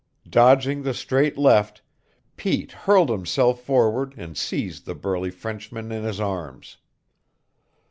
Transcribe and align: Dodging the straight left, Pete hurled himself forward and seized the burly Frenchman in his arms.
Dodging 0.27 0.81
the 0.81 0.95
straight 0.95 1.37
left, 1.37 1.83
Pete 2.35 2.71
hurled 2.71 3.11
himself 3.11 3.61
forward 3.61 4.15
and 4.17 4.35
seized 4.35 4.87
the 4.87 4.95
burly 4.95 5.29
Frenchman 5.29 5.91
in 5.91 6.03
his 6.03 6.19
arms. 6.19 6.77